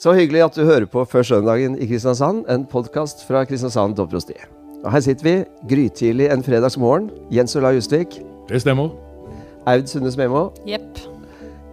[0.00, 4.32] Så hyggelig at du hører på Før søndagen i Kristiansand, en podkast fra Kristiansand domprosti.
[4.80, 5.32] Og her sitter vi
[5.68, 7.10] grytidlig en fredagsmorgen.
[7.28, 8.16] Jens Ola Justvik,
[8.48, 8.88] Det stemmer.
[9.68, 11.02] Aud Sunde Smemo, Jepp.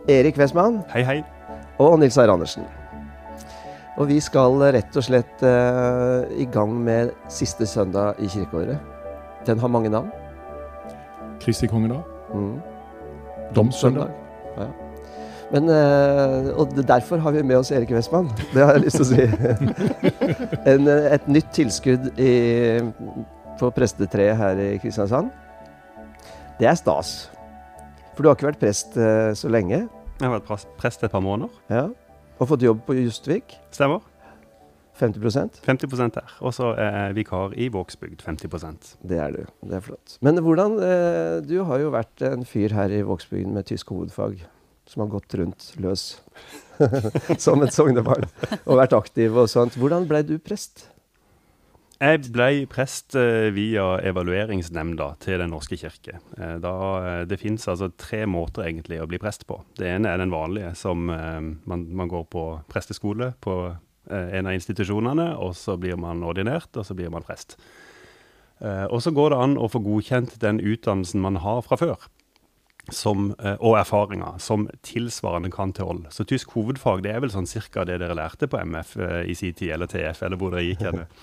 [0.09, 1.23] Erik Westman Hei, hei.
[1.79, 2.65] og Nils Arne Andersen.
[3.97, 8.75] Og vi skal rett og slett uh, i gang med siste søndag i kirkeåret.
[9.47, 10.11] Den har mange navn.
[11.39, 12.03] Kristi kongedag.
[12.33, 12.59] Mm.
[13.55, 14.11] Domssøndag.
[14.57, 14.67] Ja.
[15.47, 18.27] Men, eh, og derfor har vi med oss Erik Westman.
[18.51, 19.27] Det har jeg lyst til å si.
[20.73, 22.33] en, eh, et nytt tilskudd i,
[23.59, 25.31] på prestetreet her i Kristiansand.
[26.59, 27.29] Det er stas.
[28.17, 29.85] For du har ikke vært prest eh, så lenge.
[30.17, 31.53] Jeg har vært prest et par måneder.
[31.71, 31.87] Ja.
[32.37, 33.55] Og fått jobb på Justvik.
[33.71, 34.03] Stemmer.
[34.97, 36.31] 50% 50% der.
[36.41, 38.23] Og så er vikar i Vågsbygd.
[38.25, 39.43] 50% Det er du.
[39.61, 40.17] Det er flott.
[40.25, 40.79] Men hvordan
[41.45, 44.41] Du har jo vært en fyr her i Vågsbygd med tysk hovedfag
[44.87, 46.09] som har gått rundt løs
[47.43, 48.27] som et sognebarn
[48.63, 49.77] og vært aktiv og sånt.
[49.79, 50.87] Hvordan ble du prest?
[51.97, 56.19] Jeg ble prest eh, via evalueringsnemnda til Den norske kirke.
[56.37, 59.57] Eh, da, eh, det fins altså tre måter egentlig å bli prest på.
[59.79, 63.57] Det ene er den vanlige, som man, man går på presteskole på
[64.07, 67.57] en av institusjonene, og så blir man ordinert, og så blir man prest.
[68.63, 72.07] Og så går det an å få godkjent den utdannelsen man har fra før.
[72.91, 76.05] Som, eh, og erfaringer som tilsvarende kan til hold.
[76.09, 79.35] Så tysk hovedfag det er vel sånn cirka det dere lærte på MF eh, i
[79.35, 81.09] sin tid, eller TF, eller hvor dere gikk henne.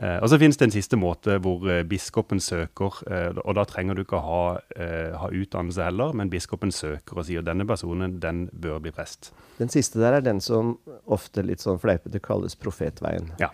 [0.00, 3.00] Eh, og så finnes det en siste måte hvor biskopen søker,
[3.42, 4.38] og da trenger du ikke ha,
[5.18, 9.32] ha utdannelse heller, men biskopen søker og sier denne personen den bør bli prest.
[9.58, 10.76] Den siste der er den som
[11.10, 13.32] ofte litt sånn fleipete kalles profetveien.
[13.42, 13.50] Ja.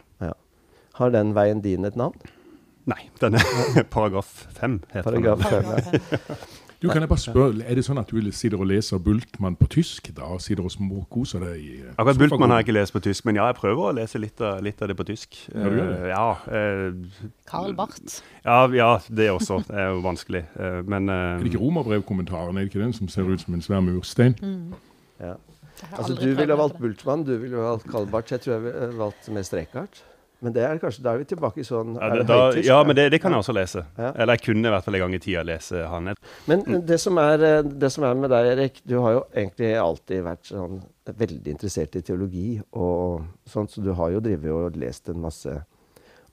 [1.00, 2.20] Har den veien din et navn?
[2.86, 3.40] Nei, denne
[3.96, 4.28] paragraf
[4.60, 5.64] 5 heter Paragraf den.
[5.66, 6.36] fem.
[6.82, 9.68] Du, kan jeg bare spørre, Er det sånn at du sitter og leser Bultmann på
[9.72, 12.92] tysk da, og sitter og småkoser deg i eh, Akkurat Bultmann har jeg ikke lest
[12.92, 15.38] på tysk, men ja, jeg prøver å lese litt av, litt av det på tysk.
[15.54, 15.96] Ja, du gjør det?
[15.96, 16.26] Eh, ja,
[16.60, 18.20] eh, Karl Barth.
[18.44, 19.62] ja, ja, det også.
[19.70, 20.44] Det er jo vanskelig.
[20.60, 22.56] Eh, men eh, Er det ikke romerbrevkommentaren?
[22.56, 24.36] Er det ikke den som ser ut som en svær murstein?
[25.20, 25.38] Ja.
[25.92, 26.78] Altså, du ville valgt.
[26.80, 28.30] Bultmann, du ville valgt Kalbart.
[28.32, 30.04] Jeg tror jeg ville valgt med strekart.
[30.44, 32.76] Men det er kanskje, da er vi tilbake i sånn ja, det, da, høytysk, ja,
[32.84, 33.86] men det, det kan jeg også lese.
[33.96, 34.10] Ja.
[34.12, 36.12] Eller jeg kunne i hvert fall en gang i tida lese han.
[36.50, 39.72] Men det som, er, eh, det som er med deg, Erik, du har jo egentlig
[39.80, 44.80] alltid vært sånn veldig interessert i teologi og sånt, så du har jo drevet og
[44.80, 45.52] lest en masse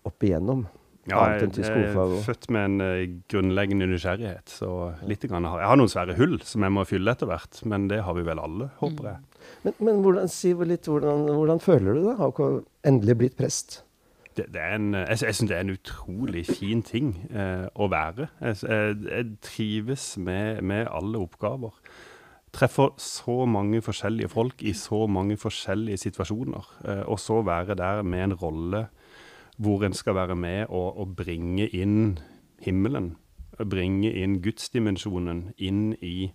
[0.04, 0.66] opp igjennom.
[1.10, 4.48] Ja, jeg, jeg er født med en uh, grunnleggende nysgjerrighet.
[4.48, 4.70] Så
[5.08, 7.90] litt grann har, jeg har noen svære hull som jeg må fylle etter hvert, men
[7.92, 9.50] det har vi vel alle, håper jeg.
[9.66, 12.16] Men, men hvordan, si litt, hvordan, hvordan føler du det?
[12.22, 13.83] Har du endelig blitt prest?
[14.38, 18.28] Det, det en, jeg, jeg syns det er en utrolig fin ting eh, å være.
[18.42, 21.78] Jeg, jeg, jeg trives med, med alle oppgaver.
[22.54, 26.70] Treffer så mange forskjellige folk i så mange forskjellige situasjoner.
[26.86, 28.88] Eh, og så være der med en rolle
[29.58, 32.20] hvor en skal være med og, og bringe inn
[32.62, 33.16] himmelen.
[33.70, 36.32] Bringe inn gudsdimensjonen inn i,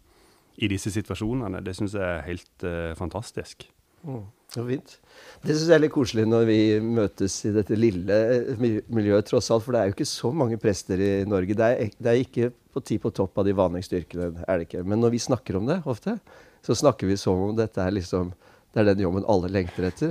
[0.57, 1.63] i disse situasjonene.
[1.67, 3.67] Det syns jeg er helt eh, fantastisk.
[4.49, 4.95] Så fint.
[5.45, 9.51] Det syns jeg er litt koselig når vi møtes i dette lille eh, miljøet, tross
[9.53, 9.67] alt.
[9.67, 11.57] For det er jo ikke så mange prester i Norge.
[11.59, 14.69] Det er, det er ikke på ti på topp av de vanligste yrkene, er det
[14.69, 14.85] ikke.
[14.89, 16.17] Men når vi snakker om det ofte,
[16.65, 18.33] så snakker vi som om dette er liksom
[18.77, 20.11] det er den jobben alle lengter etter.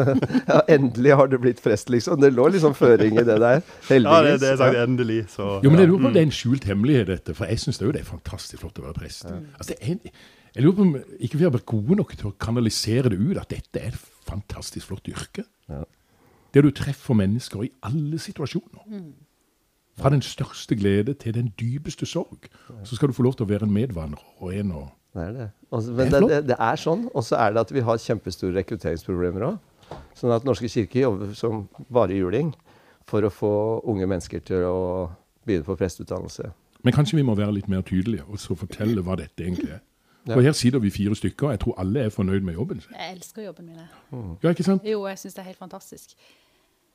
[0.48, 2.16] ja, endelig har du blitt prest, liksom.
[2.22, 3.60] Det lå liksom føring i det der.
[3.90, 4.16] Heldigvis.
[4.16, 6.28] Ja, det, det er sagt endelig, så Jo, men jeg lurer på om det er
[6.30, 7.36] en skjult hemmelighet, dette.
[7.36, 9.28] For jeg syns jo det er fantastisk flott å være prest.
[9.28, 10.16] Altså, det er en,
[10.54, 13.38] jeg lurer på om ikke vi har vært gode nok til å kanalisere det ut,
[13.38, 15.44] at dette er et fantastisk flott yrke.
[15.70, 15.84] Ja.
[16.54, 18.86] Der du treffer mennesker i alle situasjoner.
[20.00, 22.48] Fra den største glede til den dypeste sorg.
[22.82, 25.32] Så skal du få lov til å være en medvandrer og en og Det er
[25.34, 25.46] det.
[25.72, 27.08] Altså, Det men er det, det, det er sånn.
[27.14, 29.56] Og så er det at vi har kjempestore rekrutteringsproblemer òg.
[30.18, 32.52] Sånn at Norske kirke jobber som bare juling
[33.10, 33.52] for å få
[33.90, 34.80] unge mennesker til å
[35.46, 36.52] begynne på presteutdannelse.
[36.86, 39.82] Men kanskje vi må være litt mer tydelige og så fortelle hva dette egentlig er.
[40.28, 40.36] Ja.
[40.36, 42.92] Og her sitter vi fire stykker, og jeg tror alle er fornøyd med jobben sin.
[42.98, 43.76] Jeg elsker jobben min.
[43.80, 43.88] jeg.
[44.42, 44.84] Ja, ikke sant?
[44.84, 46.12] Jo, jeg syns det er helt fantastisk.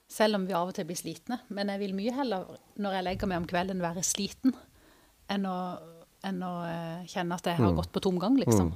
[0.07, 1.39] Selv om vi av og til blir slitne.
[1.49, 2.45] Men jeg vil mye heller,
[2.77, 4.53] når jeg legger meg om kvelden, være sliten
[5.33, 5.55] enn å,
[6.23, 8.75] enn å eh, kjenne at jeg har gått på tomgang, liksom.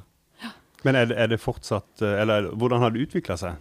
[0.84, 3.58] Men er det, er det fortsatt eh, Eller hvordan har det utvikla seg?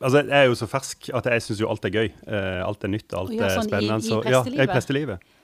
[0.00, 2.08] Altså, Jeg er jo så fersk at jeg syns jo alt er gøy.
[2.30, 3.98] Eh, alt er nytt, alt Ja, er sånn i- spennende.
[3.98, 4.72] i så, ja, ja, i prestelivet.
[4.72, 5.34] prestelivet.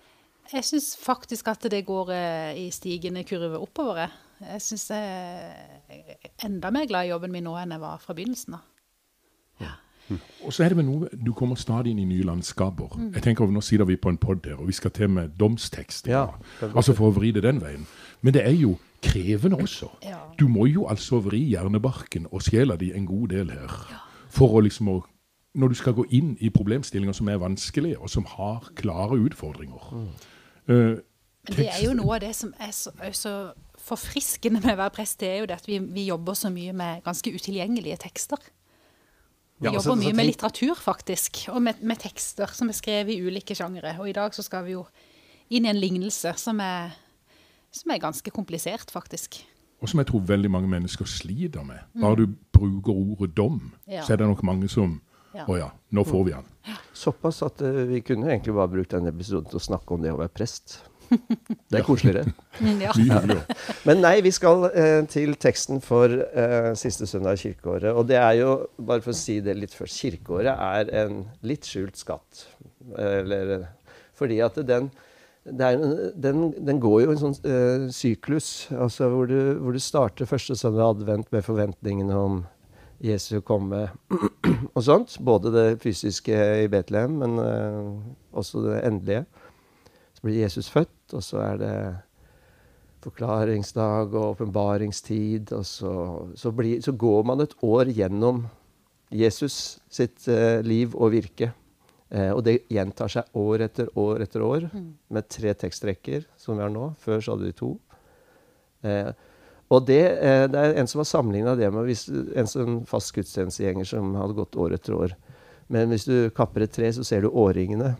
[0.54, 4.08] Jeg syns faktisk at det går eh, i stigende kurve oppover.
[4.40, 4.62] Jeg.
[4.62, 8.54] Syns jeg er enda mer glad i jobben min nå enn jeg var fra begynnelsen
[8.58, 8.70] av.
[10.44, 12.98] Og så er det med noe, Du kommer stadig inn i nye landskaper.
[13.14, 16.08] Jeg tenker, Nå sitter vi på en pod her, og vi skal til med domstekst.
[16.08, 16.26] Ja,
[16.74, 17.86] altså for å vri det den veien.
[18.20, 19.88] Men det er jo krevende også.
[20.04, 20.18] Ja.
[20.38, 23.72] Du må jo altså vri hjernebarken og sjela di en god del her.
[24.28, 25.04] for å liksom å
[25.54, 30.08] Når du skal gå inn i problemstillinger som er vanskelige, og som har klare utfordringer.
[30.68, 30.96] Eh,
[31.44, 33.34] Men det er jo noe av det som er så, er så
[33.84, 36.72] forfriskende med å være prest, det er jo det at vi, vi jobber så mye
[36.76, 38.40] med ganske utilgjengelige tekster.
[39.60, 42.78] Vi Ja, altså, jobber mye mye med litteratur, faktisk, og med, med tekster som er
[42.78, 43.96] skrevet i ulike sjangere.
[44.00, 44.86] Og i dag så skal vi jo
[45.52, 46.96] inn i en lignelse som er,
[47.74, 49.42] som er ganske komplisert, faktisk.
[49.84, 51.82] Og som jeg tror veldig mange mennesker sliter med.
[52.00, 54.02] Bare du bruker ordet dom, Ja.
[54.02, 55.00] så er det nok mange som
[55.34, 55.44] Ja.
[55.50, 56.44] Å ja, nå får vi han.
[56.94, 60.12] Såpass at uh, vi kunne egentlig bare brukt denne episoden til å snakke om det
[60.14, 60.76] å være prest.
[61.70, 62.32] Det er koseligere.
[62.80, 62.92] Ja.
[63.88, 67.90] Men nei, vi skal eh, til teksten for eh, siste søndag i kirkeåret.
[67.96, 71.66] Og det er jo, bare for å si det litt først, kirkeåret er en litt
[71.68, 72.44] skjult skatt.
[72.98, 73.66] Eller,
[74.18, 74.90] fordi at den,
[75.44, 79.38] det er, en- den, den går jo i en sånn eh, syklus, altså hvor du,
[79.60, 82.42] hvor du starter første søndag advent med forventningene om
[83.04, 83.88] Jesu komme
[84.76, 85.18] og sånt.
[85.26, 87.88] Både det fysiske i Betlehem, men eh,
[88.38, 89.24] også det endelige.
[90.24, 91.76] Blir Jesus født, og så er det
[93.04, 95.52] forklaringsdag og åpenbaringstid.
[95.52, 95.94] Og så,
[96.40, 98.46] så, blir, så går man et år gjennom
[99.14, 101.52] Jesus sitt eh, liv og virke.
[102.14, 106.64] Eh, og det gjentar seg år etter år etter år med tre tekstrekker, som vi
[106.64, 106.92] har nå.
[107.02, 107.74] Før så hadde vi to.
[108.84, 109.12] Eh,
[109.72, 113.14] og det, eh, det er en som har sammenligna det med hvis, en sånn fast
[113.16, 115.14] gudstjenestegjenger som hadde gått år etter år.
[115.72, 117.94] Men hvis du kapper et tre, så ser du årringene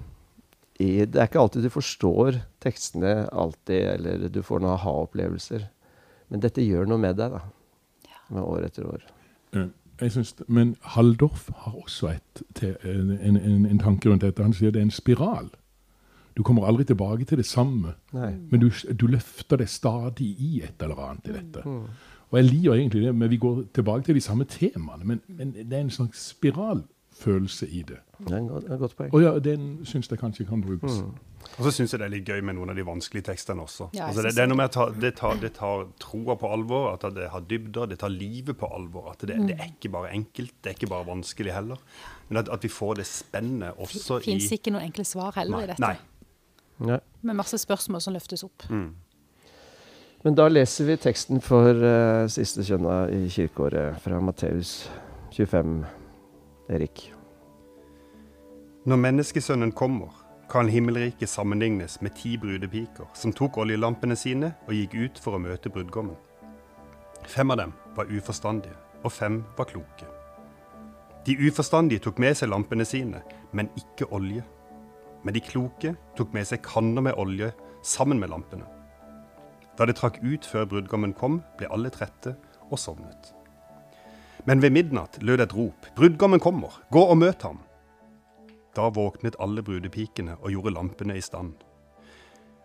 [0.82, 5.68] i, det er ikke alltid du forstår tekstene alltid, eller du får noen aha-opplevelser.
[6.32, 8.16] Men dette gjør noe med deg, da.
[8.34, 9.04] Med år etter år.
[10.00, 12.42] Jeg synes, men Halldorf har også et,
[12.84, 14.42] en, en, en, tanke rundt dette.
[14.42, 15.52] Han sier det er en spiral.
[16.34, 18.32] Du kommer aldri tilbake til det samme, Nei.
[18.50, 21.62] men du, du løfter det stadig i et eller annet i dette.
[22.32, 25.04] Og jeg liker egentlig det, men vi går tilbake til de samme temaene.
[25.06, 26.32] Men, men det er en slags
[27.14, 27.98] spiralfølelse i det.
[28.18, 29.14] Det er en godt, en godt poeng.
[29.14, 31.02] Og ja, den syns jeg kanskje kan brukes.
[31.58, 33.90] Og så syns jeg det er litt gøy med noen av de vanskelige tekstene også.
[33.94, 36.48] Ja, altså det, det er noe med at ta- det tar, det tar troa på
[36.52, 39.10] alvor, at det har dybder, det tar livet på alvor.
[39.12, 41.76] At det, det er ikke bare enkelt, det er ikke bare vanskelig heller.
[42.28, 45.66] Men at, at vi får det spennet også Det fins ikke noen enkle svar heller
[45.66, 45.80] i dette.
[45.84, 45.96] Nei.
[46.84, 46.98] Nei.
[47.22, 48.64] Med masse spørsmål som løftes opp.
[50.24, 54.88] Men da leser vi teksten for uh, siste søndag i kirkeåret fra Matteus
[55.36, 55.84] 25.
[56.68, 57.12] Erik.
[58.84, 60.08] Når menneskesønnen kommer,
[60.50, 65.42] kan himmelriket sammenlignes med ti brudepiker som tok oljelampene sine og gikk ut for å
[65.44, 66.16] møte brudgommen.
[67.28, 70.08] Fem av dem var uforstandige, og fem var kloke.
[71.26, 73.20] De uforstandige tok med seg lampene sine,
[73.52, 74.44] men ikke olje.
[75.24, 77.52] Men de kloke tok med seg kanner med olje
[77.84, 78.68] sammen med lampene.
[79.76, 82.38] Da det trakk ut før brudgommen kom, ble alle trette
[82.70, 83.34] og sovnet.
[84.44, 85.86] Men ved midnatt lød et rop.
[85.96, 87.62] Brudgommen kommer, gå og møt ham.
[88.76, 91.54] Da våknet alle brudepikene og gjorde lampene i stand.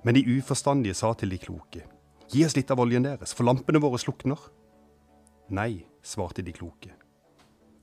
[0.03, 1.83] Men de uforstandige sa til de kloke,
[2.31, 4.39] gi oss litt av oljen deres, for lampene våre slukner.
[5.55, 6.91] Nei, svarte de kloke.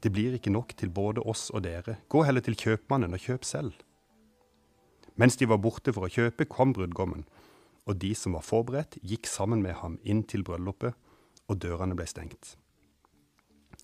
[0.01, 3.49] Det blir ikke nok til både oss og dere, gå heller til kjøpmannen og kjøp
[3.49, 3.81] selv.
[5.17, 7.25] Mens de var borte for å kjøpe, kom brudgommen,
[7.89, 10.93] og de som var forberedt, gikk sammen med ham inn til bryllupet,
[11.49, 12.57] og dørene ble stengt.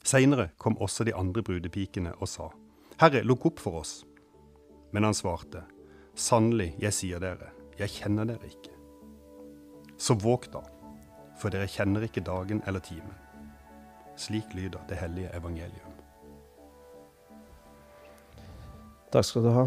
[0.02, 2.49] Seinere kom også de andre brudepikene og sa,
[3.00, 4.02] Herre, lukk opp for oss.
[4.92, 5.64] Men han svarte,
[6.14, 8.75] Sannelig, jeg sier dere, jeg kjenner dere ikke.
[9.97, 10.61] Så våg da,
[11.40, 13.16] for dere kjenner ikke dagen eller timen.
[14.21, 15.97] Slik lyder det hellige evangelium.
[19.12, 19.66] Takk skal du ha.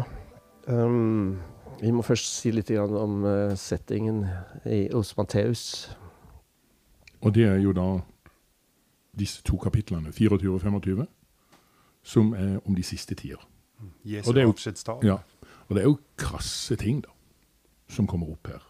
[0.66, 1.38] Um,
[1.80, 4.24] vi må først si litt om eh, settingen
[4.64, 5.64] i, hos Matteus.
[7.20, 7.88] Og det er jo da
[9.18, 11.06] disse to kapitlene, 24 og 25,
[12.02, 13.48] som er om de siste tider.
[14.04, 14.46] Jesu Og er
[15.04, 15.16] Ja,
[15.68, 17.10] og det er jo krasse ting da,
[17.88, 18.62] som kommer opp her.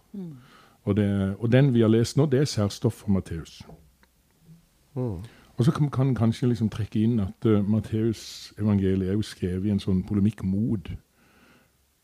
[0.82, 3.62] Og, det, og den vi har lest nå, det er særstoff for Matteus.
[5.56, 9.66] Og så kan man kanskje liksom trekke inn at uh, Matteus evangeliet er jo skrevet
[9.66, 10.90] i en sånn polemikk mot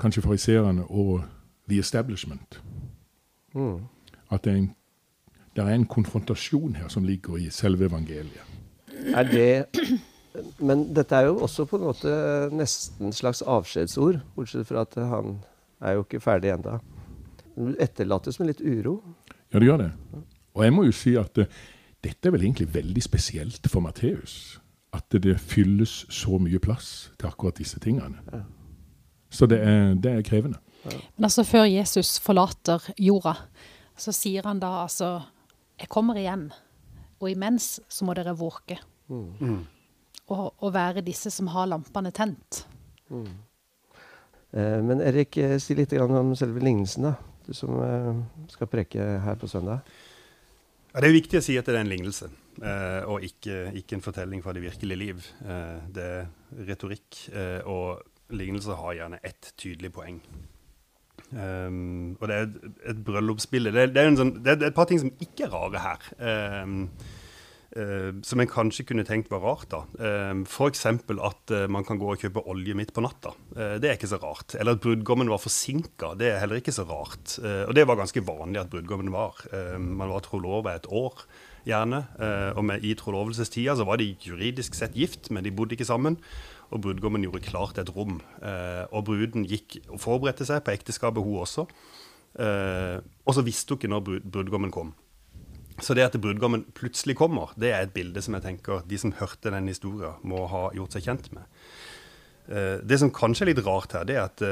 [0.01, 1.23] kanskje fariserene og
[1.69, 2.63] the establishment.
[4.31, 4.71] At det er, en,
[5.57, 8.49] det er en konfrontasjon her som ligger i selve evangeliet.
[9.13, 9.67] Er det
[10.65, 12.13] Men dette er jo også på en måte
[12.57, 15.35] nesten slags avskjedsord, bortsett fra at han
[15.85, 16.79] er jo ikke ferdig ennå.
[17.83, 18.95] Etterlates med litt uro.
[19.53, 19.91] Ja, det gjør det.
[20.57, 21.61] Og jeg må jo si at uh,
[22.03, 24.57] dette er vel egentlig veldig spesielt for Matteus.
[24.97, 28.43] At det fylles så mye plass til akkurat disse tingene.
[29.33, 30.61] Så det er, det er krevende.
[31.17, 33.37] Men altså før Jesus forlater jorda,
[33.97, 35.15] så sier han da altså
[35.83, 36.47] Jeg kommer igjen,
[37.19, 38.79] og imens så må dere våke.
[39.11, 39.65] Mm.
[40.31, 42.63] Og, og, være disse som har lampene tent.
[43.11, 47.17] Eh, men Erik, eh, si litt om selve lignelsen, da.
[47.43, 48.23] Du som eh,
[48.53, 49.83] skal preke her på søndag.
[50.93, 52.29] Ja, det er viktig å si at det er en lignelse,
[52.61, 55.29] eh, og ikke, ikke en fortelling fra det virkelige liv.
[55.41, 56.27] Eh, det er
[56.69, 58.05] retorikk, eh, og
[58.37, 60.21] lignelser har gjerne ett tydelig poeng.
[61.33, 63.73] Um, og det er et, et bryllupsbilde.
[63.73, 66.09] Det, det, sånn, det er et par ting som ikke er rare her.
[66.63, 66.75] Um,
[67.77, 69.69] uh, som en kanskje kunne tenkt var rart.
[69.73, 69.83] da.
[69.97, 70.85] Um, F.eks.
[70.91, 73.33] at uh, man kan gå og kjøpe olje midt på natta.
[73.57, 74.59] Uh, det er ikke så rart.
[74.59, 76.13] Eller at brudgommen var forsinka.
[76.21, 77.39] Det er heller ikke så rart.
[77.41, 79.41] Og det var ganske vanlig at brudgommen var.
[79.79, 81.25] Man var trolova et år,
[81.63, 82.01] gjerne.
[82.59, 86.19] og med, i trolovelsestida så var de juridisk sett gift, men de bodde ikke sammen.
[86.73, 88.19] Og brudgommen gjorde klart et rom.
[88.41, 91.67] Eh, og bruden gikk og forberedte seg på ekteskapet, hun også.
[92.41, 94.95] Eh, og så visste hun ikke når brud, brudgommen kom.
[95.83, 99.15] Så det at brudgommen plutselig kommer, det er et bilde som jeg tenker de som
[99.19, 101.49] hørte den historien, må ha gjort seg kjent med.
[102.49, 104.47] Eh, det som kanskje er litt rart her, det er at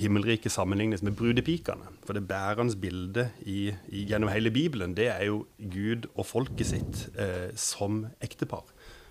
[0.00, 1.90] himmelriket sammenlignes med brudepikene.
[2.06, 6.70] For det bærende bildet i, i, gjennom hele Bibelen, det er jo Gud og folket
[6.70, 8.64] sitt eh, som ektepar.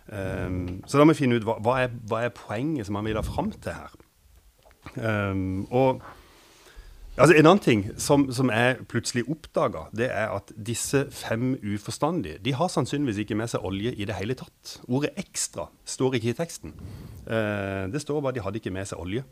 [0.05, 3.07] Um, så da må vi finne ut hva, hva, er, hva er poenget som man
[3.07, 3.95] vil ha fram til her.
[5.01, 6.03] Um, og
[7.17, 12.37] altså En annen ting som, som jeg plutselig oppdaga, det er at disse fem uforstandige
[12.43, 14.75] de har sannsynligvis ikke med seg olje i det hele tatt.
[14.87, 16.75] Ordet 'ekstra' står ikke i teksten.
[17.25, 19.23] Uh, det står bare de hadde ikke med seg olje.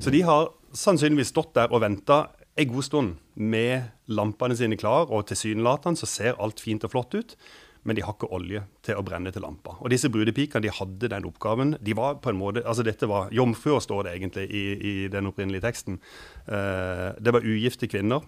[0.00, 2.26] Så de har sannsynligvis stått der og venta
[2.58, 7.14] en god stund med lampene sine klar, og tilsynelatende så ser alt fint og flott
[7.14, 7.36] ut.
[7.86, 9.76] Men de har ikke olje til å brenne til lampa.
[9.78, 11.76] Og disse brudepikene de hadde den oppgaven.
[11.84, 15.30] De var på en måte, altså Dette var jomfruer, står det egentlig i, i den
[15.30, 16.00] opprinnelige teksten.
[16.46, 18.26] Eh, det var ugifte kvinner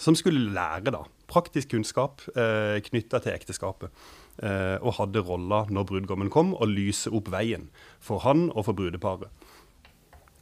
[0.00, 3.92] som skulle lære da, praktisk kunnskap eh, knytta til ekteskapet.
[4.42, 7.68] Eh, og hadde rolla når brudgommen kom, å lyse opp veien
[8.02, 9.28] for han og for brudeparet.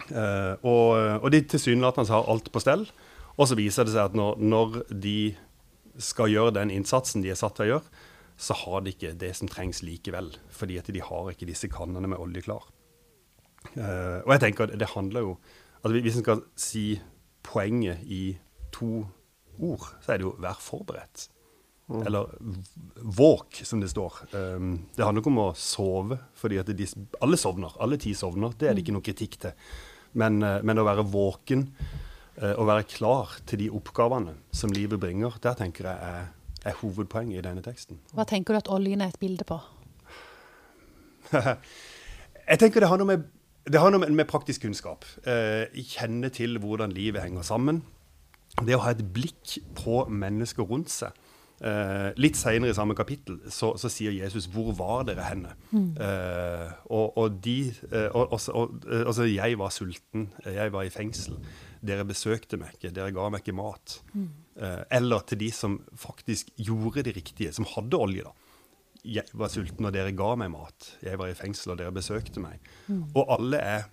[0.09, 2.87] Eh, og, og de tilsynelatende har alt på stell.
[3.37, 5.35] Og så viser det seg at når, når de
[6.00, 9.33] skal gjøre den innsatsen de er satt til å gjøre, så har de ikke det
[9.39, 10.33] som trengs likevel.
[10.51, 12.69] Fordi at de har ikke disse kannene med olje klar.
[13.77, 15.35] Uh, og jeg tenker at det handler jo
[15.83, 16.87] altså Hvis en skal si
[17.47, 18.39] poenget i
[18.75, 19.05] to
[19.59, 21.29] ord, så er det jo 'vær forberedt'.
[21.91, 22.27] Eller
[22.97, 24.12] 'våk', som det står.
[24.33, 26.87] Um, det handler ikke om å sove, fordi at de,
[27.21, 27.75] alle sovner.
[27.81, 28.55] Alle ti sovner.
[28.57, 29.53] Det er det ikke noe kritikk til.
[30.12, 31.67] Men, eh, men å være våken
[32.43, 36.27] uh, og være klar til de oppgavene som livet bringer, der tenker jeg er,
[36.64, 37.99] er hovedpoenget i denne teksten.
[38.14, 39.59] Hva tenker du at oljen er et bilde på?
[42.50, 43.26] Jeg tenker det handler om, med,
[43.71, 45.07] det handler noe med, praktisk kunnskap.
[45.26, 47.83] Eh, kjenne til hvordan livet henger sammen.
[48.61, 51.16] Det å ha et blikk på mennesker rundt seg.
[51.62, 56.71] Eh, litt senere i samme kapittel så, så sier Jesus 'Hvor var dere henne?' Eh,
[56.90, 61.38] og, og de eh, og, eh, Altså, jeg var sulten, jeg var i fengsel.
[61.87, 64.00] Dere besøkte meg ikke, dere ga meg ikke mat.
[64.14, 68.32] Eh, eller til de som faktisk gjorde det riktige, som hadde olje, da
[69.02, 70.92] jeg var sulten, og dere ga meg mat.
[71.02, 72.62] Jeg var i fengsel, og dere besøkte meg.
[73.18, 73.88] Og alle er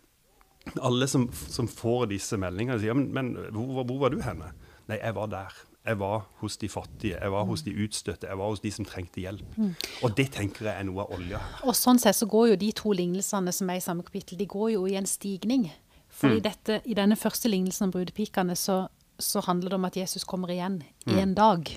[0.85, 4.51] alle som, som får disse meldingene, sier men, men hvor, hvor var du henne?
[4.89, 5.57] Nei, jeg var der.
[5.87, 8.85] Jeg var hos de fattige, jeg var hos de utstøtte, jeg var hos de som
[8.85, 9.55] trengte hjelp.
[10.03, 11.39] Og det tenker jeg er noe av olja.
[11.63, 14.45] Og sånn sett så går jo de to lignelsene som er i samme kapittel, de
[14.49, 15.69] går jo i en stigning.
[16.09, 18.83] For i, dette, i denne første lignelsen om brudepikene så,
[19.19, 21.69] så handler det om at Jesus kommer igjen en dag.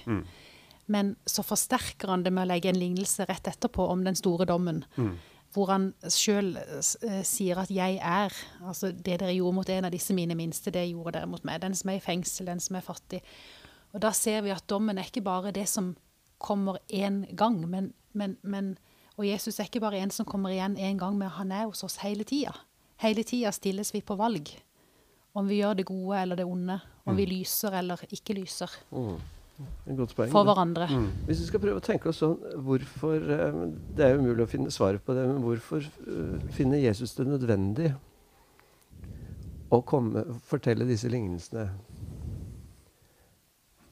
[0.87, 4.45] Men så forsterker han det med å legge en lignelse rett etterpå om den store
[4.45, 4.85] dommen.
[5.53, 6.57] Hvor han sjøl
[7.25, 8.33] sier at 'jeg er'.
[8.67, 11.61] Altså det dere gjorde mot en av disse mine minste, det gjorde dere mot meg.
[11.61, 13.23] Den som er i fengsel, den som er fattig.
[13.93, 15.97] Og da ser vi at dommen er ikke bare det som
[16.41, 18.79] kommer én gang, men, men, men
[19.19, 21.85] Og Jesus er ikke bare en som kommer igjen én gang, men han er hos
[21.85, 22.55] oss hele tida.
[22.97, 24.49] Hele tida stilles vi på valg.
[25.33, 26.79] Om vi gjør det gode eller det onde.
[27.09, 28.71] Om vi lyser eller ikke lyser.
[28.93, 29.17] Mm.
[29.97, 30.31] godt poeng.
[30.33, 30.89] For hverandre.
[31.29, 32.37] Hvis vi skal prøve å tenke oss sånn
[32.67, 33.61] hvorfor, eh,
[33.97, 37.27] Det er jo umulig å finne svaret på det, men hvorfor eh, finner Jesus det
[37.27, 37.95] nødvendig
[39.73, 41.71] å komme, fortelle disse lignelsene?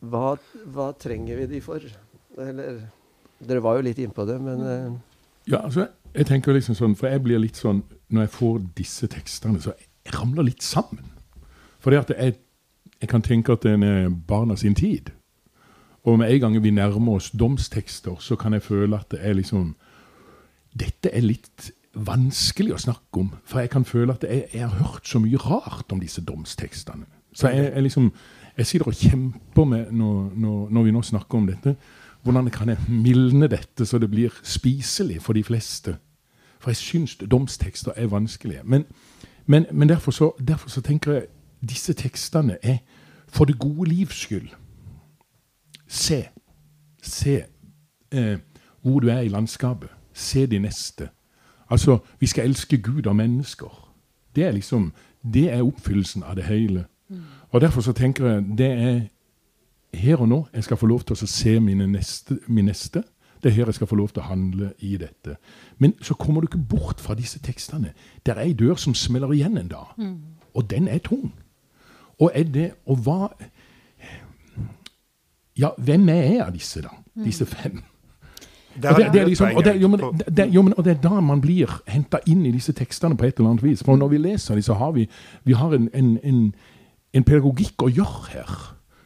[0.00, 0.36] Hva,
[0.72, 1.84] hva trenger vi de for?
[2.40, 2.82] Eller
[3.40, 4.90] Dere var jo litt innpå det, men eh,
[5.48, 9.08] Ja, altså, jeg tenker liksom sånn, for jeg blir litt sånn, Når jeg får disse
[9.08, 11.06] tekstene, så jeg ramler litt sammen.
[11.80, 12.34] For jeg,
[13.00, 15.10] jeg kan tenke at den er barna sin tid.
[16.04, 19.32] Og med en gang vi nærmer oss domstekster, så kan jeg føle at det er
[19.32, 19.76] liksom
[20.70, 23.32] Dette er litt vanskelig å snakke om.
[23.44, 27.08] For jeg kan føle at jeg, jeg har hørt så mye rart om disse domstekstene.
[27.34, 28.12] Så jeg, jeg liksom
[28.56, 31.74] jeg sitter og kjemper med, når, når, når vi nå snakker om dette,
[32.22, 35.96] hvordan kan jeg mildne dette så det blir spiselig for de fleste?
[36.60, 38.60] For jeg syns domstekster er vanskelige.
[38.64, 38.84] Men,
[39.46, 41.26] men, men derfor, så, derfor, så, tenker jeg
[41.68, 42.78] disse tekstene er
[43.28, 44.48] for det gode livs skyld.
[45.88, 46.28] Se.
[47.02, 47.42] Se
[48.12, 48.38] eh,
[48.82, 49.88] hvor du er i landskapet.
[50.12, 51.08] Se de neste.
[51.70, 53.92] Altså, vi skal elske Gud og mennesker.
[54.36, 54.92] Det er liksom,
[55.32, 56.84] det er oppfyllelsen av det hele.
[57.08, 57.22] Mm.
[57.50, 59.00] Og Derfor så tenker jeg det er
[59.94, 63.02] her og nå jeg skal få lov til å se neste, min neste.
[63.42, 65.36] Det er her jeg skal få lov til å handle i dette.
[65.78, 67.92] Men så kommer du ikke bort fra disse tekstene.
[68.26, 69.94] Det er ei dør som smeller igjen en dag.
[69.98, 70.18] Mm.
[70.54, 71.32] Og den er tung.
[72.20, 73.28] Og er det Og hva
[75.58, 76.92] Ja, hvem er jeg av disse, da?
[77.14, 77.24] Mm.
[77.24, 77.82] Disse fem?
[78.76, 80.00] Og det, det, er liksom, og, det, jo, men,
[80.36, 83.26] det, jo, men, og det er da man blir henta inn i disse tekstene på
[83.26, 83.82] et eller annet vis.
[83.84, 85.08] For når vi leser dem, så har vi,
[85.44, 86.38] vi har en, en, en,
[87.12, 88.56] en pedagogikk å gjøre her.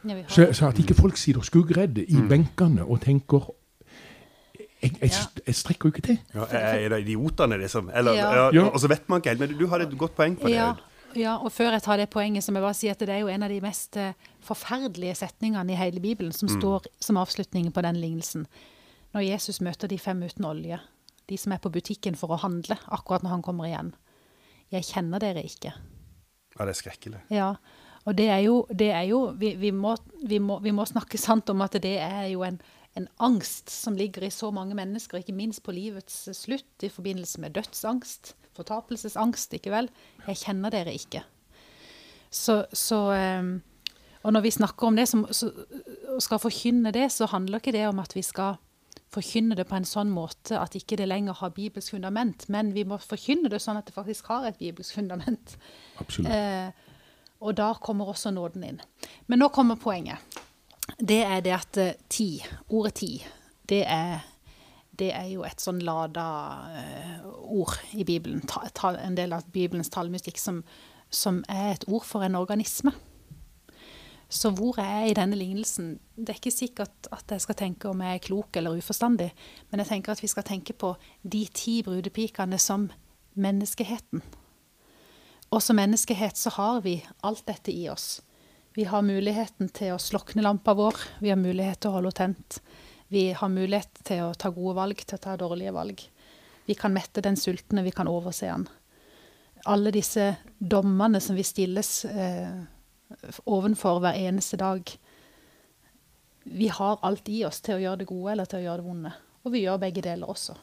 [0.05, 2.27] Ja, så, så, at ikke folk sitter skuggredde i mm.
[2.29, 3.49] benkene og tenker
[4.83, 5.11] jeg, jeg,
[5.47, 6.17] jeg, strekker jo ikke til.
[6.35, 7.89] Ja, er det idiotene, liksom?
[7.95, 8.19] Eller,
[8.53, 8.67] ja.
[8.69, 9.41] Og så vet man ikke helt.
[9.41, 10.59] Men du har et godt poeng på det.
[10.59, 10.75] Ja.
[11.15, 13.21] Ja, og før jeg tar det poenget, så må jeg bare si at det er
[13.23, 16.57] jo en av de mest eh, forferdelige setningene i hele Bibelen som mm.
[16.57, 18.43] står som avslutningen på den lignelsen.
[19.15, 20.81] Når Jesus møter de fem uten olje,
[21.31, 23.93] de som er på butikken for å handle akkurat når han kommer igjen.
[24.73, 25.71] Jeg kjenner dere ikke.
[26.55, 27.21] Ja, det er skrekkelig.
[27.33, 27.49] Ja,
[28.05, 31.19] og det er jo, det er jo vi, vi, må, vi, må, vi, må, snakke
[31.21, 32.59] sant om at det er jo en,
[32.99, 37.41] en, angst som ligger i så mange mennesker, ikke minst på livets slutt, i forbindelse
[37.41, 39.89] med dødsangst, fortapelsesangst, ikke vel.
[40.27, 41.23] Jeg kjenner dere ikke.
[42.33, 42.99] Så, så
[43.39, 43.61] um,
[44.25, 45.51] Og når vi snakker om det som, så,
[46.15, 48.57] og skal forkynne det, så handler ikke det om at vi skal
[49.13, 52.83] forkynne det på en sånn måte at ikke det lenger har bibelsk fundament, men vi
[52.87, 55.55] må forkynne det sånn at det faktisk har et bibelsk fundament.
[56.01, 56.31] Absolutt.
[56.33, 56.73] Eh,
[57.45, 58.81] og da kommer også nåden inn.
[59.27, 60.39] Men nå kommer poenget.
[60.97, 62.29] Det er det at uh, ti,
[62.69, 63.11] ordet ti,
[63.69, 64.25] det er,
[64.99, 66.25] det er jo et sånn lada
[66.71, 68.43] uh, ord i Bibelen.
[68.83, 70.61] En del av Bibelens tallmystikk som,
[71.09, 72.93] som, er et ord for en organisme.
[74.29, 77.91] Så hvor jeg er i denne lignelsen Det er ikke sikkert at jeg skal tenke
[77.91, 79.29] om jeg er klok eller uforstandig,
[79.69, 82.89] men jeg tenker at vi skal tenke på de ti brudepikene som
[83.35, 84.23] menneskeheten.
[85.53, 88.23] Og som menneskehet så har vi alt dette i oss.
[88.75, 92.35] Vi har muligheten til å slokne lampa vår, vi har mulighet til å holde henne
[92.35, 92.59] tent.
[93.15, 96.01] Vi har mulighet til å ta gode valg, til å ta dårlige valg.
[96.67, 98.65] Vi kan mette den sultne, vi kan overse den.
[99.71, 102.57] Alle disse dommene som vi stilles eh,
[103.47, 104.91] ovenfor hver eneste dag.
[106.43, 108.87] Vi har alt i oss til å gjøre det gode eller til å gjøre det
[108.89, 109.13] vonde.
[109.45, 110.57] Og vi gjør begge deler også.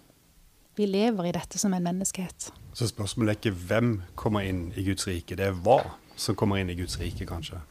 [0.77, 2.51] Vi lever i dette som en menneskehet.
[2.77, 5.81] Så spørsmålet er ikke hvem kommer inn i Guds rike, det er hva
[6.21, 7.65] som kommer inn i Guds rike, kanskje?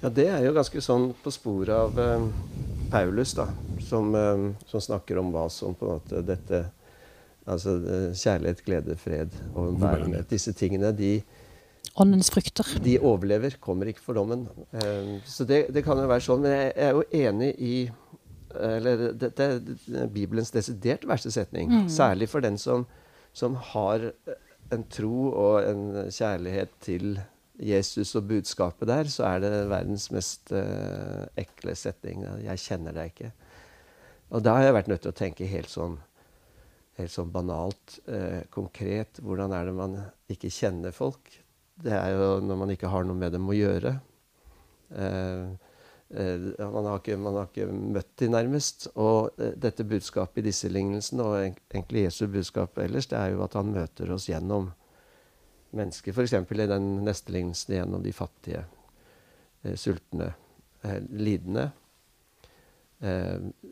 [0.00, 3.48] Ja, det er jo ganske sånn på sporet av uh, Paulus, da,
[3.88, 6.64] som, uh, som, snakker om hva som på en måte dette
[7.42, 10.28] Altså uh, kjærlighet, glede, fred og bærenhet.
[10.30, 11.16] Disse tingene, de
[11.98, 12.68] Åndens frukter.
[12.84, 14.44] De overlever, kommer ikke for dommen.
[15.26, 16.44] så det, det, kan jo være sånn.
[16.44, 17.74] Men jeg, jeg er jo enig i
[18.52, 21.72] eller dette er Bibelens desidert verste setning.
[21.72, 21.88] Mm.
[21.90, 22.86] Særlig for den som
[23.32, 24.12] som har
[24.72, 27.16] en tro og en kjærlighet til
[27.62, 32.24] Jesus og budskapet der, så er det verdens mest uh, ekle setning.
[32.42, 33.32] 'Jeg kjenner deg ikke'.
[34.32, 35.98] Og da har jeg vært nødt til å tenke helt sånn,
[36.98, 39.20] helt sånn banalt, uh, konkret.
[39.22, 39.98] Hvordan er det man
[40.32, 41.30] ikke kjenner folk?
[41.82, 43.96] Det er jo når man ikke har noe med dem å gjøre.
[44.92, 45.54] Uh,
[46.14, 48.90] Eh, man har, ikke, man, har ikke, møtt dem nærmest.
[49.00, 51.38] Og eh, dette budskapet i disse lignelsene, og
[51.72, 54.70] egentlig Jesu budskap ellers, det er jo at han møter oss gjennom
[55.76, 56.12] mennesker.
[56.12, 56.34] F.eks.
[56.36, 58.64] i den neste lignelsen gjennom de fattige,
[59.62, 60.32] eh, sultne,
[61.14, 61.68] lidende.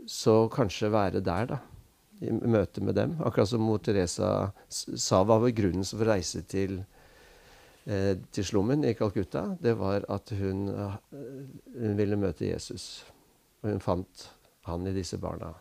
[0.07, 1.57] Så kanskje være der, da.
[2.21, 3.17] I møte med dem.
[3.25, 6.77] Akkurat som mor Teresa sa var begrunnelsen for å reise til
[7.87, 10.99] eh, til slummen i Calcutta, det var at hun, eh,
[11.79, 13.07] hun, ville møte Jesus.
[13.63, 14.29] Og hun fant
[14.69, 15.55] han i disse barna.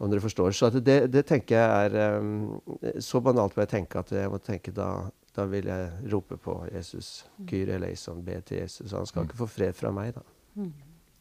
[0.00, 0.54] Om dere forstår.
[0.56, 2.60] Så det, det, tenker jeg er um,
[3.04, 4.88] Så banalt må jeg tenke at jeg må tenke da,
[5.36, 7.26] da vil jeg rope på Jesus.
[7.46, 8.94] Kyrie eleison, be til Jesus.
[8.96, 10.24] Han skal ikke få fred fra meg, da.
[10.56, 10.72] Mm.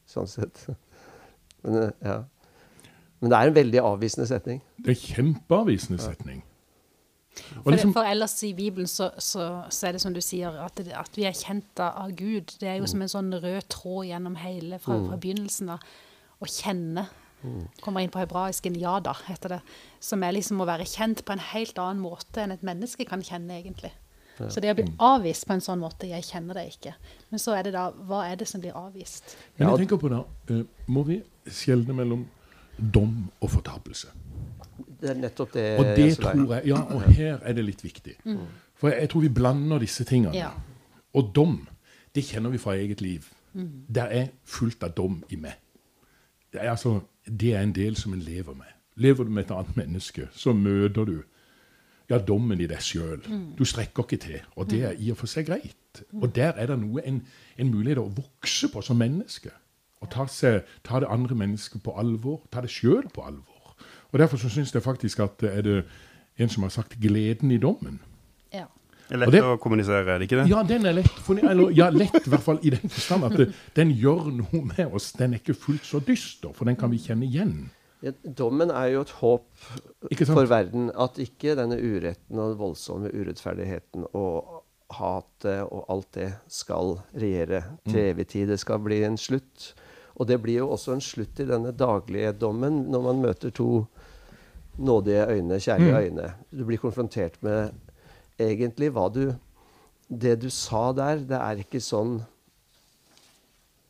[0.09, 0.63] Sånn sett.
[1.63, 2.21] Men, eh, ja.
[3.19, 4.61] Men det er en veldig avvisende setning.
[4.79, 6.45] Det er kjempeavvisende setning.
[7.39, 10.79] For, liksom, for, ellers i Bibelen så, så, så, er det som du sier, at,
[10.79, 12.55] at, vi er kjent av Gud.
[12.59, 12.91] Det er jo mm.
[12.91, 15.21] som en sånn rød tråd gjennom hele, fra, fra mm.
[15.23, 15.79] begynnelsen da,
[16.39, 17.03] Å kjenne.
[17.43, 17.63] Mm.
[17.81, 19.59] Kommer inn på hebraisken yada, heter det.
[20.03, 23.23] Som er liksom å være kjent på en helt annen måte enn et menneske kan
[23.25, 23.91] kjenne, egentlig.
[24.39, 24.47] Ja.
[24.51, 24.95] Så det å bli mm.
[25.03, 26.93] avvist på en sånn måte Jeg kjenner det ikke.
[27.27, 29.33] Men så er det da Hva er det som blir avvist?
[29.57, 32.23] Men jeg tenker på da, uh, Må vi skjelne mellom
[32.79, 34.13] dom og fortapelse?
[34.99, 38.15] det er nettopp det Og det tror jeg, ja, og her er det litt viktig.
[38.79, 40.35] For jeg, jeg tror vi blander disse tingene.
[40.37, 40.51] Ja.
[41.13, 41.59] Og dom,
[42.15, 43.27] det kjenner vi fra eget liv.
[43.95, 45.57] Det er fullt av dom i meg.
[46.53, 46.99] Det er, altså,
[47.29, 48.71] det er en del som en lever med.
[48.95, 51.21] Lever du med et annet menneske, så møter du
[52.09, 53.21] ja, dommen i deg sjøl.
[53.57, 56.03] Du strekker ikke til, og det er i og for seg greit.
[56.21, 57.21] Og der er det noe, en,
[57.57, 59.51] en mulighet å vokse på som menneske.
[60.01, 62.41] Og ta, seg, ta det andre mennesket på alvor.
[62.51, 63.75] Ta det sjøl på alvor.
[64.11, 65.79] Og Derfor så syns jeg faktisk at det er det
[66.39, 67.99] en som har sagt 'gleden i dommen'.
[68.53, 68.65] Ja.
[69.09, 70.49] Det er lett det- å kommunisere, er det ikke det?
[70.51, 71.09] Ja, den er lett.
[71.25, 74.61] For, eller, ja, lett i hvert fall i den forstand at det, den gjør noe
[74.69, 75.11] med oss.
[75.17, 77.55] Den er ikke fullt så dyster, for den kan vi kjenne igjen.
[78.05, 79.47] Ja, dommen er jo et håp
[80.29, 80.91] for verden.
[80.95, 87.99] At ikke denne uretten og voldsomme urettferdigheten og hatet og alt det skal regjere til
[88.13, 88.47] evig tid.
[88.53, 89.73] Det skal bli en slutt.
[90.19, 93.87] Og det blir jo også en slutt i denne daglige dommen når man møter to
[94.79, 96.33] nådige øyne, kjærlige øyne.
[96.55, 97.71] Du blir konfrontert med
[98.39, 99.23] egentlig hva du
[100.09, 102.15] Det du sa der, det er ikke sånn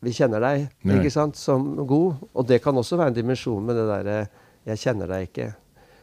[0.03, 0.97] vi kjenner deg Nei.
[0.99, 2.21] ikke sant, som god.
[2.33, 4.29] Og det kan også være en dimensjon med det derre
[4.65, 5.55] 'jeg kjenner deg ikke'.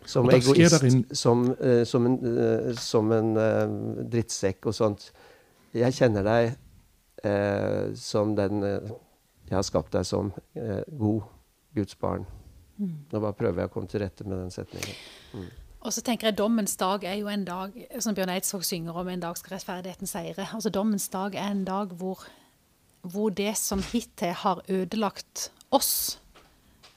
[0.07, 5.11] Som egoist, en- som, uh, som en, uh, som en uh, drittsekk og sånt.
[5.75, 6.57] Jeg kjenner deg
[7.25, 10.33] eh, som den jeg har skapt deg som
[10.99, 11.23] god
[11.75, 12.25] Guds barn.
[12.79, 14.95] Nå bare prøver jeg å komme til rette med den setningen.
[15.87, 19.07] Og så tenker jeg Dommens dag er jo en dag som Bjørn Eidsvåg synger om,
[19.07, 20.49] en dag skal rettferdigheten seire.
[20.51, 22.25] Altså Dommens dag er en dag hvor,
[23.07, 26.19] hvor det som hittil har ødelagt oss,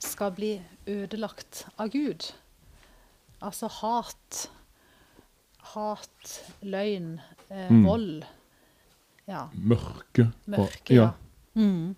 [0.02, 0.56] skal bli
[0.90, 2.32] ødelagt av Gud.
[3.46, 4.50] Altså hat,
[5.76, 6.34] hat,
[6.66, 7.20] løgn,
[7.52, 8.24] eh, vold.
[9.30, 9.46] Ja.
[9.54, 10.32] Mørke.
[10.50, 11.12] Mørke, ja.
[11.12, 11.62] ja.
[11.62, 11.94] Mm.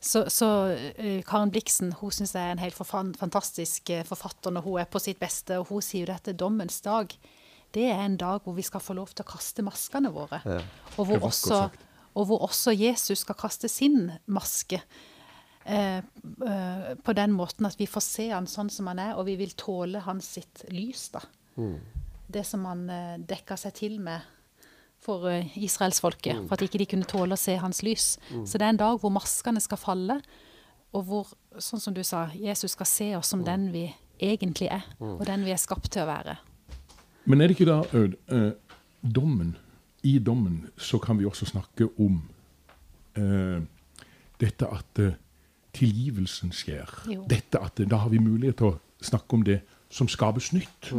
[0.00, 4.66] Så, så uh, Karen Bliksen hun synes jeg er en helt fantastisk eh, forfatter når
[4.66, 5.58] hun er på sitt beste.
[5.58, 7.12] og Hun sier jo dette dommens dag.
[7.74, 10.40] Det er en dag hvor vi skal få lov til å kaste maskene våre.
[10.46, 10.62] Ja.
[10.96, 11.60] Og, hvor også,
[12.14, 14.80] og hvor også Jesus skal kaste sin maske.
[15.68, 19.26] Eh, eh, på den måten at vi får se han sånn som han er, og
[19.28, 21.10] vi vil tåle hans sitt lys.
[21.12, 21.20] da.
[22.28, 24.24] Det som han eh, dekker seg til med
[25.04, 28.16] for eh, israelsfolket, for at ikke de kunne tåle å se hans lys.
[28.44, 30.18] Så det er en dag hvor maskene skal falle,
[30.96, 33.86] og hvor, sånn som du sa, Jesus skal se oss som den vi
[34.18, 36.38] egentlig er, og den vi er skapt til å være.
[37.28, 38.52] Men er det ikke da, Aud, eh,
[39.02, 39.56] dommen
[40.06, 42.22] I dommen så kan vi også snakke om
[43.18, 43.60] eh,
[44.40, 45.16] dette at eh,
[45.76, 46.92] tilgivelsen skjer.
[47.10, 47.24] Jo.
[47.28, 50.90] Dette at Da har vi mulighet til å snakke om det som skapes nytt.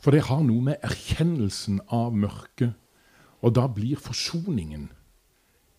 [0.00, 2.72] For det har noe med erkjennelsen av mørket
[3.42, 4.88] Og da blir forsoningen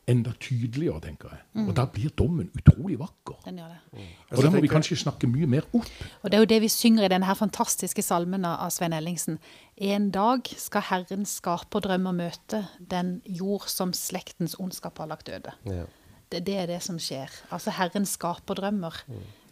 [0.10, 1.67] enda tydeligere, tenker jeg.
[1.67, 3.36] Og da blir dommen utrolig vakker.
[3.45, 4.06] Den gjør det.
[4.32, 5.91] Og da må vi kanskje snakke mye mer opp.
[6.24, 9.38] Og det er jo det vi synger i denne her fantastiske salmen av Svein Ellingsen.
[9.78, 15.12] En dag skal Herren skape og drømme og møte den jord som slektens ondskap har
[15.13, 15.54] lagt øde.
[15.69, 15.86] Ja.
[16.32, 17.30] Det, det er det som skjer.
[17.54, 19.04] Altså Herren skaper drømmer.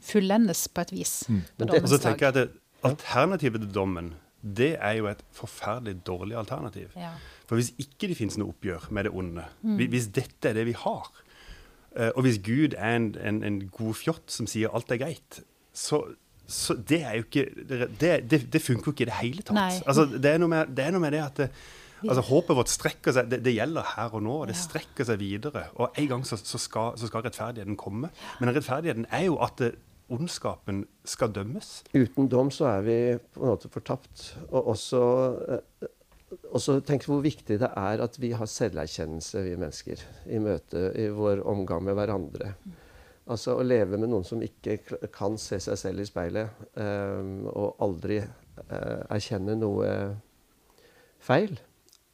[0.08, 1.24] fullendes på et vis.
[1.58, 2.50] på det- Og så tenker jeg at det,
[2.84, 6.90] alternativet til dommen, det er jo et forferdelig dårlig alternativ.
[6.96, 7.12] Ja.
[7.48, 9.82] For hvis ikke det finnes noe oppgjør med det onde, mm.
[9.94, 11.10] hvis dette er det vi har,
[11.96, 15.42] eh, og hvis Gud er en, en, en god fjott som sier alt er greit,
[15.72, 16.02] så,
[16.44, 17.46] så det er jo ikke
[18.00, 19.84] Det, det, det funker jo ikke i det hele tatt.
[19.86, 21.50] Altså, det, er noe med, det er noe med det at det,
[22.04, 25.22] altså, håpet vårt strekker seg det, det gjelder her og nå, og det strekker seg
[25.22, 25.68] videre.
[25.78, 28.12] Og en gang så, så, skal, så skal rettferdigheten komme.
[28.42, 29.76] Men rettferdigheten er jo at det,
[30.14, 31.82] ondskapen skal dømmes.
[31.92, 34.30] Uten dom så er vi på en måte fortapt.
[34.50, 35.02] Og også,
[35.56, 35.90] eh,
[36.28, 41.08] også tenk hvor viktig det er at vi har selverkjennelse, vi mennesker, i møte, i
[41.14, 42.52] vår omgang med hverandre.
[43.28, 44.78] Altså å leve med noen som ikke
[45.14, 49.90] kan se seg selv i speilet, eh, og aldri eh, erkjenne noe
[51.24, 51.58] feil,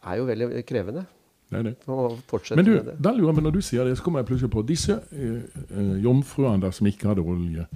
[0.03, 1.05] er jo veldig krevende.
[1.53, 2.55] Det er det.
[2.57, 4.95] Men du, da lurer jeg når du sier det, så kommer jeg plutselig på disse
[5.13, 7.67] eh, eh, jomfruene der som ikke hadde olje.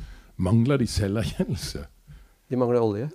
[0.42, 1.84] Mangler de selverkjennelse?
[2.50, 3.10] De mangler olje.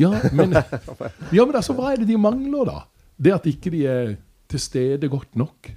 [0.00, 0.54] Ja, men,
[1.36, 2.78] ja, men altså, hva er det de mangler, da?
[3.20, 4.14] Det at ikke de er
[4.50, 5.70] til stede godt nok?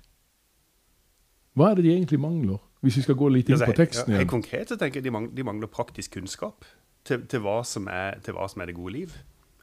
[1.58, 2.62] Hva er det de egentlig mangler?
[2.86, 4.24] Hvis vi skal gå litt inn Altså, på teksten igjen.
[4.24, 6.65] Ja, konkret så tenker jeg de, mang de mangler praktisk kunnskap
[7.08, 9.15] til, til, hva som er, til hva som er det gode liv.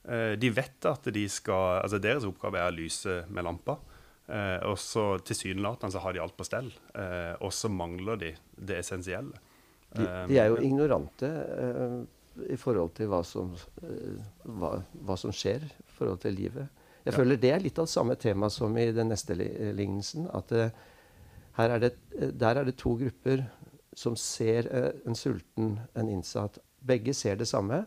[0.05, 3.79] Eh, de vet at de skal, altså deres oppgave er å lyse med lampa.
[4.27, 6.73] Eh, og så tilsynelatende så har de alt på stell.
[6.99, 9.39] Eh, og så mangler de det essensielle.
[9.95, 11.29] De, de er jo ignorante
[12.51, 16.69] i forhold til hva som, eh, hva, hva som skjer i forhold til livet.
[17.05, 17.19] Jeg Ja.
[17.19, 20.29] føler det er litt av samme tema som i den neste li- lignelsen.
[20.35, 20.71] At uh,
[21.59, 23.45] er det, eh, der er det to grupper
[23.95, 26.59] som ser uh, en sulten, en innsatt.
[26.85, 27.87] Begge ser det samme.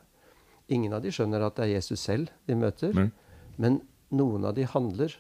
[0.70, 2.94] Ingen av de skjønner at det er Jesus selv de møter.
[2.94, 3.12] Mm.
[3.58, 3.82] Men
[4.12, 5.16] noen av de handler.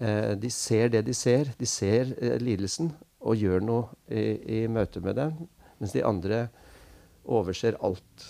[0.00, 1.52] Eh, de ser det de ser.
[1.58, 5.48] De ser eh, lidelsen og gjør noe i, i møte med den.
[5.80, 6.48] Mens de andre
[7.26, 8.26] overser alt.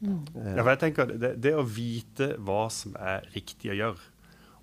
[0.00, 0.22] Mm.
[0.34, 4.10] Ja, for jeg tenker det, det å vite hva som er riktig å gjøre,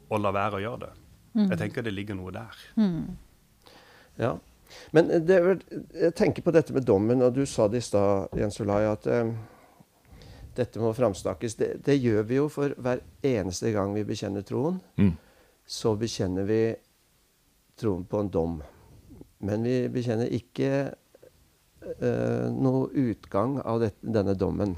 [0.08, 0.94] og la være å gjøre det,
[1.38, 2.62] jeg tenker det ligger noe der.
[4.18, 4.38] Ja.
[4.92, 8.60] Men det jeg tenker på dette med dommen, og du sa det i stad, Jens
[8.64, 9.30] Olai, at eh,
[10.58, 11.56] dette må framsnakkes.
[11.60, 14.80] Det, det gjør vi jo for hver eneste gang vi bekjenner troen.
[14.98, 15.14] Mm.
[15.68, 16.62] Så bekjenner vi
[17.78, 18.58] troen på en dom.
[19.46, 20.72] Men vi bekjenner ikke
[22.00, 24.76] eh, noe utgang av det, denne dommen.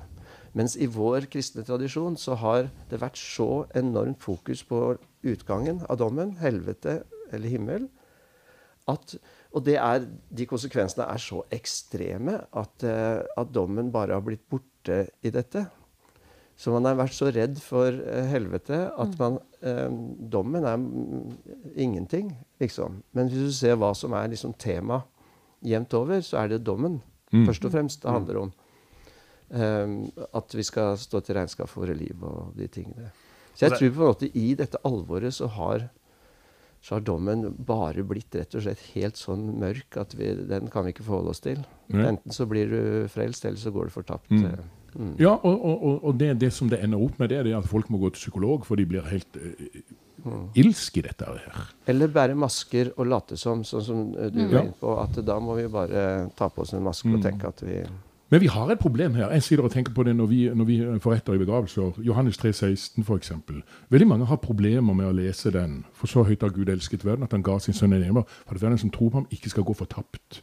[0.57, 5.99] Mens i vår kristne tradisjon så har det vært så enormt fokus på utgangen av
[6.01, 7.89] dommen, helvete eller himmel,
[8.89, 9.13] at,
[9.53, 14.47] og det er, de konsekvensene er så ekstreme at, eh, at dommen bare har blitt
[14.49, 15.67] borte i dette.
[16.59, 19.85] Så man har vært så redd for eh, helvete at man, eh,
[20.33, 21.37] dommen er mm,
[21.79, 22.99] ingenting, liksom.
[23.15, 25.03] Men hvis du ser hva som er liksom tema
[25.65, 27.43] jevnt over, så er det dommen Mm.
[27.45, 28.51] først og fremst det handler om.
[29.49, 33.11] Um, at vi skal stå til regnskap for våre liv og de tingene.
[33.53, 35.89] Så jeg tror på en måte i dette alvoret så har
[36.81, 40.85] så har dommen bare blitt rett og slett helt sånn mørk at vi, den kan
[40.85, 41.57] vi ikke forholde oss til.
[41.91, 42.05] Mm.
[42.05, 44.29] Enten så blir du frelst, eller så går du fortapt.
[44.31, 44.45] Mm.
[44.45, 44.59] eh.
[44.95, 45.15] Mm.
[45.19, 47.89] Ja, og, og, og- det, det som det ender opp med, det er at folk
[47.91, 49.81] må gå til psykolog, for de blir helt uh,
[50.25, 50.49] Mm.
[50.55, 51.65] ilsk i dette her.
[51.87, 54.51] Eller bære masker og late som, sånn som eh, du Mm.
[54.51, 54.93] var inne på.
[55.03, 57.23] At da må vi bare ta på oss en maske og Mm.
[57.23, 57.83] tenke at vi
[58.31, 59.31] Men vi har et problem her.
[59.31, 61.93] Jeg sitter og tenker på det når vi, når vi forretter i begravelser.
[62.05, 63.63] Johannes 3, 16 for eksempel.
[63.89, 65.83] Veldig mange har problemer med å lese den.
[65.93, 68.53] For så høyt har Gud elsket verden at han ga sin sønn en hjemme, for
[68.55, 70.41] at verden som tror på ham, ikke skal gå fortapt.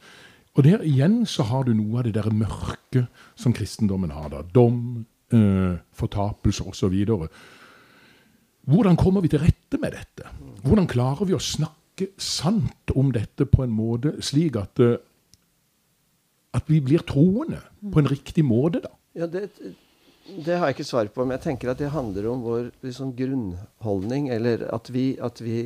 [0.57, 4.31] Og der igjen så har du noe av det der mørke som kristendommen har.
[4.31, 4.43] da.
[4.43, 7.07] Dom, eh, fortapelse osv.
[8.67, 10.31] Hvordan kommer vi til rette med dette?
[10.67, 14.99] Hvordan klarer vi å snakke sant om dette på en måte slik at eh,
[16.57, 17.61] at vi blir troende
[17.93, 18.93] på en riktig måte, da.
[19.17, 19.49] Ja, det,
[20.27, 23.13] det har jeg ikke svar på, men jeg tenker at det handler om vår liksom,
[23.17, 24.31] grunnholdning.
[24.35, 25.59] Eller at vi, at vi,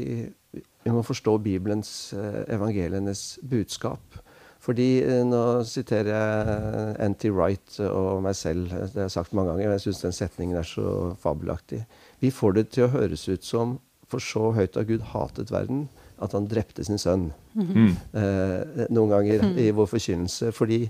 [0.52, 4.20] vi må forstå Bibelens, eh, evangelienes budskap.
[4.60, 7.32] Fordi eh, Nå siterer jeg N.T.
[7.34, 8.68] Wright og meg selv.
[8.70, 11.84] Det har jeg sagt mange ganger, men jeg syns den setningen er så fabelaktig.
[12.20, 13.78] Vi får det til å høres ut som
[14.10, 15.86] for så høyt har Gud hatet verden
[16.20, 17.30] at han drepte sin sønn.
[17.54, 17.94] Mm.
[18.18, 20.50] Eh, noen ganger i vår forkynnelse.
[20.52, 20.82] Fordi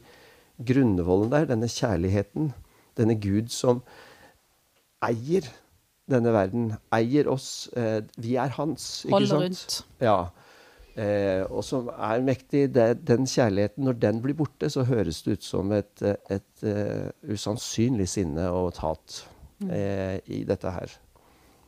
[0.66, 2.50] grunnvollen der, denne kjærligheten,
[2.98, 3.84] denne Gud som
[5.04, 5.46] eier
[6.10, 7.68] denne verden, eier oss.
[7.78, 9.44] Eh, vi er hans, ikke Holder sant?
[9.44, 9.76] rundt.
[10.02, 10.16] Ja.
[11.00, 12.66] Eh, og som er mektig.
[12.74, 17.12] Det, den kjærligheten, når den blir borte, så høres det ut som et, et uh,
[17.30, 19.20] usannsynlig sinne og et hat
[19.70, 20.98] eh, i dette her.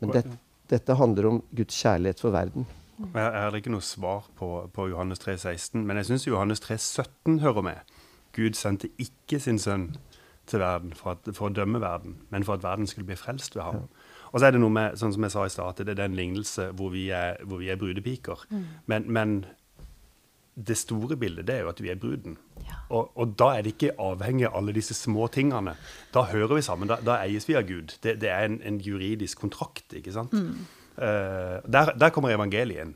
[0.02, 0.24] Men det,
[0.72, 2.66] dette handler om Guds kjærlighet for verden.
[3.02, 6.78] Jeg, har ikke noe svar på, på Johannes 3, 16, men jeg syns Johannes 3,
[6.78, 7.94] 17 hører med.
[8.36, 9.90] Gud sendte ikke sin sønn
[10.46, 13.56] til verden for, at, for å dømme verden, men for at verden skulle bli frelst
[13.56, 13.88] ved ham.
[14.32, 16.16] Og så er det noe med, sånn som jeg sa i stad, det er den
[16.18, 18.46] lignelse hvor vi er, hvor vi er brudepiker.
[18.90, 19.42] Men, men
[20.54, 22.36] det store bildet det er jo at vi er bruden.
[22.66, 22.76] Ja.
[22.92, 25.74] Og, og da er det ikke avhengig av alle disse små tingene.
[26.12, 26.90] Da hører vi sammen.
[26.90, 27.96] Da, da eies vi av Gud.
[28.04, 30.36] Det, det er en, en juridisk kontrakt, ikke sant?
[30.96, 32.92] Eh, der, der kommer evangeliet inn.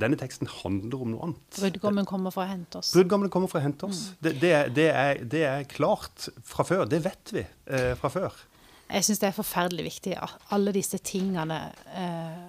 [0.00, 1.58] Denne teksten handler om noe annet.
[1.58, 2.94] Brudgommen kommer for å hente oss.
[2.96, 4.06] Brudgommen kommer for å hente oss.
[4.24, 6.86] Det, det, er, det, er, det er klart fra før.
[6.88, 8.40] Det vet vi uh, fra før.
[8.88, 10.16] Jeg syns det er forferdelig viktig,
[10.54, 11.60] alle disse tingene
[11.92, 12.42] uh,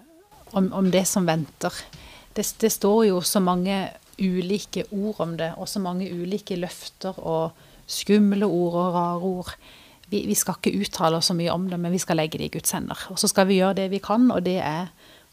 [0.55, 1.75] om, om det som venter.
[2.35, 3.77] Det, det står jo så mange
[4.19, 7.55] ulike ord om det, og så mange ulike løfter og
[7.87, 9.51] skumle ord og rare ord.
[10.09, 12.49] Vi, vi skal ikke uttale oss så mye om det, men vi skal legge det
[12.49, 13.07] i Guds hender.
[13.11, 14.91] Og så skal vi gjøre det vi kan, og det er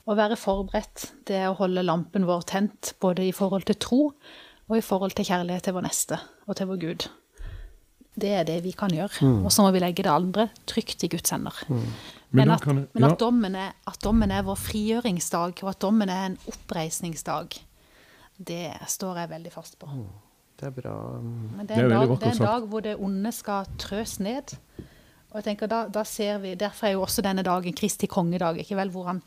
[0.08, 1.10] å være forberedt.
[1.28, 4.02] Det er å holde lampen vår tent, både i forhold til tro
[4.68, 7.08] og i forhold til kjærlighet til vår neste og til vår Gud.
[8.12, 9.24] Det er det vi kan gjøre.
[9.44, 11.56] Og så må vi legge det andre trygt i Guds hender.
[11.68, 11.86] Men,
[12.32, 16.26] Men at, men at, dommen er, at dommen er vår frigjøringsdag, og at dommen er
[16.30, 17.56] en oppreisningsdag,
[18.48, 19.88] det står jeg veldig fast på.
[20.60, 20.96] Det er bra.
[21.20, 21.56] mm.
[21.56, 23.32] Men det Det er, en, en, er dag, det er en dag hvor det onde
[23.32, 24.56] skal trøs ned.
[25.30, 28.58] Og jeg tenker, da, da ser vi, Derfor er jo også denne dagen Kristi kongedag,
[28.58, 29.22] ikke vel, hvor han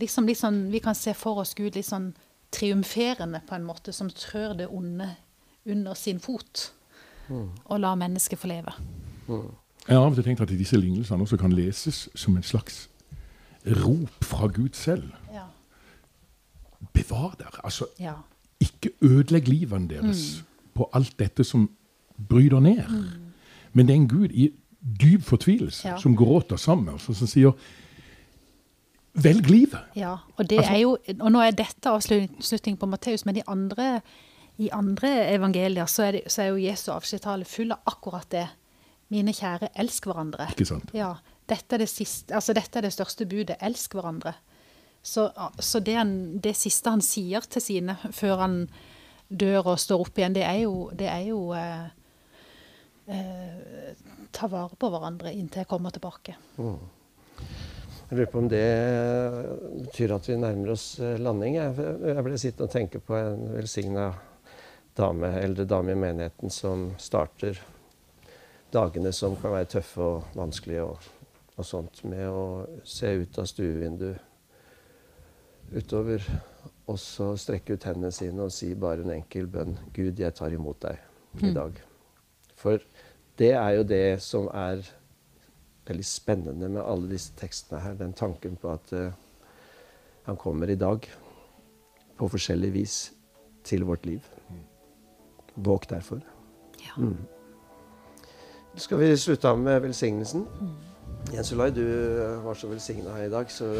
[0.00, 2.10] liksom, sånn, vi kan se for oss Gud litt sånn
[2.52, 5.08] triumferende på en måte, som trør det onde
[5.66, 6.72] under sin fot.
[7.28, 8.72] Og lar mennesket få leve.
[9.26, 12.88] Jeg har av og til tenkt at disse lignelsene også kan leses som en slags
[13.66, 15.10] rop fra Gud selv.
[15.34, 15.48] Ja.
[16.94, 17.64] Bevar dere.
[17.64, 18.14] Altså, ja.
[18.60, 21.70] Ikke ødelegg livene deres på alt dette som
[22.28, 22.84] bryter ned.
[23.72, 24.50] Men det er en Gud i
[25.00, 25.96] dyp fortvilelse, Ja.
[25.98, 27.52] som gråter sammen med oss, og som sier
[29.16, 29.80] Velg livet.
[29.96, 33.42] Ja, og, det Altså- er jo, og nå er dette avslutning på Matteus, men i
[33.48, 34.00] andre,
[34.58, 38.46] i andre evangelier så er, det, så er jo Jesu avskjedstale full av akkurat det.
[39.08, 40.48] Mine kjære, elsk hverandre.
[40.50, 40.90] Ikke sant?
[40.94, 41.14] Ja,
[41.48, 43.56] dette er det, siste, altså dette er det største budet.
[43.62, 44.34] Elsk hverandre.
[45.06, 48.56] Så, så det, han, det siste han sier til sine før han
[49.28, 51.86] dør og står opp igjen, det er jo, det er jo eh,
[53.14, 53.94] eh,
[54.34, 56.34] Ta vare på hverandre inntil jeg kommer tilbake.
[56.58, 58.66] Jeg lurer på om det
[59.86, 61.54] betyr at vi nærmer oss eh, landing.
[61.54, 64.10] Jeg ble sittende og tenke på en velsigna
[64.98, 67.62] dame, eldre dame i menigheten som starter
[68.74, 71.10] dagene som kan være tøffe og vanskelige og,
[71.54, 72.46] og sånt, med å
[72.82, 74.32] se ut av stuevinduet
[75.74, 76.22] utover,
[76.86, 79.74] og så strekke ut hendene sine og si bare en enkel bønn.
[79.94, 81.80] Gud, jeg tar imot deg i dag.
[82.56, 82.82] For
[83.38, 84.86] det er jo det som er
[85.86, 87.98] veldig spennende med alle disse tekstene her.
[87.98, 89.10] Den tanken på at uh,
[90.26, 91.06] han kommer i dag
[92.16, 92.96] på forskjellig vis
[93.66, 94.22] til vårt liv.
[95.54, 96.20] Våg derfor.
[96.82, 97.10] Ja.
[98.76, 100.46] Skal vi slutte av med velsignelsen?
[101.32, 101.82] Jens Olai, du
[102.44, 103.72] var så velsigna her i dag, så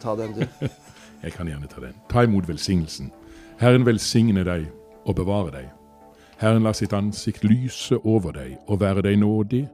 [0.00, 0.68] ta den, du.
[1.26, 1.94] Jeg kan gjerne ta den.
[2.08, 3.10] Ta imot velsignelsen.
[3.58, 4.68] Herren velsigne deg
[5.06, 5.66] og bevare deg.
[6.38, 9.64] Herren la sitt ansikt lyse over deg og være deg nådig.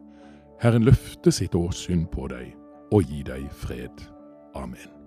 [0.63, 2.55] Herren løfte sitt åsyn på deg
[2.93, 4.07] og gi deg fred.
[4.57, 5.02] Amen.